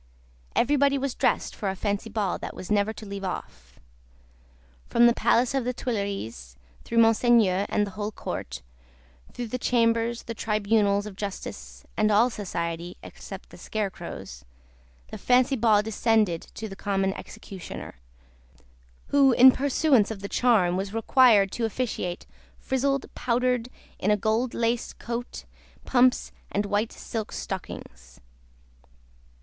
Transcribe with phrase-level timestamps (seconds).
[0.55, 3.79] Everybody was dressed for a Fancy Ball that was never to leave off.
[4.89, 8.63] From the Palace of the Tuileries, through Monseigneur and the whole Court,
[9.31, 14.43] through the Chambers, the Tribunals of Justice, and all society (except the scarecrows),
[15.11, 17.99] the Fancy Ball descended to the Common Executioner:
[19.09, 22.25] who, in pursuance of the charm, was required to officiate
[22.57, 25.45] "frizzled, powdered, in a gold laced coat,
[25.85, 28.19] pumps, and white silk stockings."